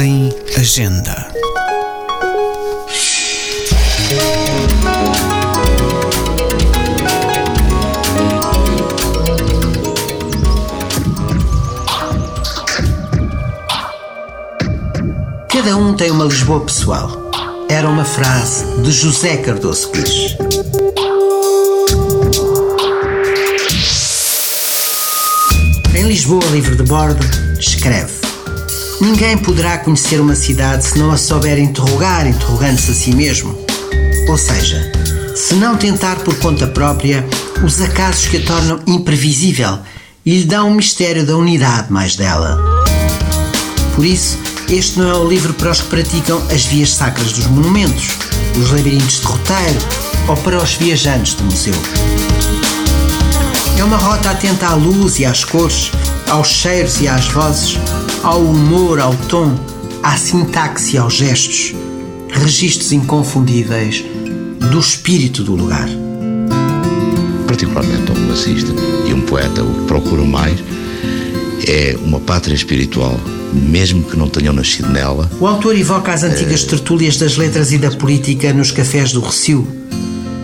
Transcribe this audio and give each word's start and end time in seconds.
Agenda. 0.00 1.26
Cada 15.48 15.76
um 15.76 15.94
tem 15.96 16.12
uma 16.12 16.26
Lisboa 16.26 16.60
pessoal. 16.60 17.10
Era 17.68 17.88
uma 17.88 18.04
frase 18.04 18.64
de 18.82 18.92
José 18.92 19.38
Cardoso 19.38 19.88
Pires. 19.88 20.36
Em 25.92 26.02
Lisboa 26.04 26.44
Livre 26.52 26.76
de 26.76 26.84
Bordo, 26.84 27.26
escreve: 27.58 28.27
Ninguém 29.00 29.38
poderá 29.38 29.78
conhecer 29.78 30.20
uma 30.20 30.34
cidade 30.34 30.84
se 30.84 30.98
não 30.98 31.12
a 31.12 31.16
souber 31.16 31.58
interrogar, 31.58 32.26
interrogando-se 32.26 32.90
a 32.90 32.94
si 32.94 33.14
mesmo. 33.14 33.56
Ou 34.28 34.36
seja, 34.36 34.92
se 35.36 35.54
não 35.54 35.76
tentar 35.76 36.16
por 36.16 36.34
conta 36.40 36.66
própria 36.66 37.24
os 37.64 37.80
acasos 37.80 38.26
que 38.26 38.38
a 38.38 38.44
tornam 38.44 38.80
imprevisível 38.88 39.78
e 40.26 40.38
lhe 40.38 40.44
dão 40.44 40.68
o 40.68 40.74
mistério 40.74 41.24
da 41.24 41.36
unidade 41.36 41.92
mais 41.92 42.16
dela. 42.16 42.58
Por 43.94 44.04
isso, 44.04 44.36
este 44.68 44.98
não 44.98 45.08
é 45.08 45.14
o 45.14 45.28
livro 45.28 45.54
para 45.54 45.70
os 45.70 45.80
que 45.80 45.88
praticam 45.88 46.42
as 46.52 46.66
vias 46.66 46.92
sacras 46.92 47.32
dos 47.32 47.46
monumentos, 47.46 48.08
os 48.60 48.70
labirintos 48.70 49.20
de 49.20 49.26
roteiro 49.26 49.78
ou 50.26 50.36
para 50.36 50.60
os 50.60 50.74
viajantes 50.74 51.34
do 51.34 51.44
museu. 51.44 51.74
É 53.78 53.84
uma 53.84 53.96
rota 53.96 54.30
atenta 54.30 54.66
à 54.66 54.74
luz 54.74 55.20
e 55.20 55.24
às 55.24 55.44
cores, 55.44 55.92
aos 56.28 56.48
cheiros 56.48 57.00
e 57.00 57.06
às 57.06 57.28
vozes, 57.28 57.78
ao 58.22 58.40
humor, 58.40 58.98
ao 58.98 59.14
tom, 59.28 59.54
à 60.02 60.16
sintaxe 60.16 60.96
e 60.96 60.98
aos 60.98 61.14
gestos, 61.14 61.74
registros 62.30 62.92
inconfundíveis 62.92 64.04
do 64.70 64.78
espírito 64.78 65.42
do 65.42 65.54
lugar. 65.54 65.88
Particularmente 67.46 68.12
um 68.12 68.26
classista 68.26 68.72
e 69.06 69.12
um 69.12 69.20
poeta, 69.22 69.62
o 69.62 69.72
que 69.72 69.84
procuro 69.86 70.26
mais 70.26 70.58
é 71.66 71.96
uma 72.02 72.20
pátria 72.20 72.54
espiritual, 72.54 73.18
mesmo 73.52 74.02
que 74.04 74.16
não 74.16 74.28
tenham 74.28 74.52
nascido 74.52 74.88
nela. 74.90 75.30
O 75.40 75.46
autor 75.46 75.76
evoca 75.76 76.12
as 76.12 76.22
antigas 76.22 76.64
tertúlias 76.64 77.16
das 77.16 77.36
letras 77.36 77.72
e 77.72 77.78
da 77.78 77.90
política 77.90 78.52
nos 78.52 78.70
cafés 78.70 79.12
do 79.12 79.20
Recio, 79.20 79.66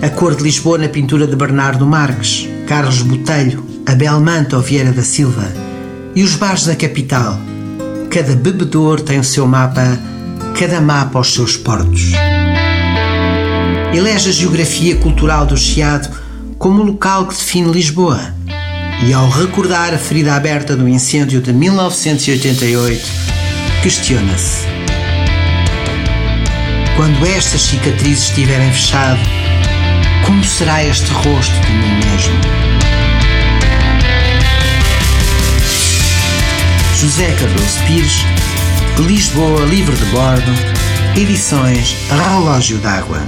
a 0.02 0.08
cor 0.10 0.34
de 0.34 0.42
Lisboa 0.42 0.78
na 0.78 0.88
pintura 0.88 1.27
de 1.27 1.36
Bernardo 1.36 1.86
Marques, 1.86 2.48
Carlos 2.66 3.02
Botelho, 3.02 3.64
Abel 3.86 4.20
Manta 4.20 4.56
ou 4.56 4.62
Vieira 4.62 4.92
da 4.92 5.02
Silva 5.02 5.52
e 6.14 6.22
os 6.22 6.36
bares 6.36 6.64
da 6.66 6.77
capital. 6.77 7.38
Cada 8.14 8.36
bebedor 8.36 9.00
tem 9.00 9.18
o 9.18 9.24
seu 9.24 9.44
mapa, 9.44 9.98
cada 10.56 10.80
mapa 10.80 11.18
os 11.18 11.34
seus 11.34 11.56
portos. 11.56 12.12
Elege 13.92 14.28
a 14.28 14.32
geografia 14.32 14.94
cultural 14.94 15.44
do 15.44 15.56
Chiado 15.56 16.08
como 16.56 16.80
o 16.80 16.86
local 16.86 17.26
que 17.26 17.34
define 17.34 17.72
Lisboa. 17.72 18.20
E 19.04 19.12
ao 19.12 19.28
recordar 19.28 19.92
a 19.92 19.98
ferida 19.98 20.36
aberta 20.36 20.76
do 20.76 20.88
incêndio 20.88 21.40
de 21.40 21.52
1988, 21.52 23.04
questiona-se: 23.82 24.64
quando 26.96 27.26
estas 27.26 27.62
cicatrizes 27.62 28.28
estiverem 28.28 28.70
fechado, 28.70 29.18
como 30.24 30.44
será 30.44 30.84
este 30.84 31.10
rosto 31.10 31.60
de 31.66 31.72
mim 31.72 31.94
mesmo? 31.96 32.63
José 37.05 37.27
Cardoso 37.33 37.84
Pires, 37.86 38.24
Lisboa 39.06 39.66
Livre 39.66 39.94
de 39.94 40.06
Bordo, 40.06 40.50
edições 41.14 41.95
Relógio 42.08 42.78
d'Água. 42.78 43.20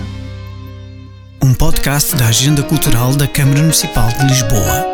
Um 1.44 1.52
podcast 1.52 2.14
da 2.14 2.28
Agenda 2.28 2.62
Cultural 2.62 3.14
da 3.14 3.26
Câmara 3.26 3.60
Municipal 3.60 4.08
de 4.08 4.24
Lisboa. 4.28 4.86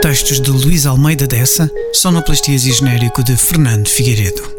Textos 0.00 0.40
de 0.40 0.50
Luís 0.50 0.86
Almeida 0.86 1.26
Dessa, 1.26 1.70
sonoplastias 1.92 2.64
e 2.64 2.72
genérico 2.72 3.22
de 3.22 3.36
Fernando 3.36 3.86
Figueiredo. 3.86 4.55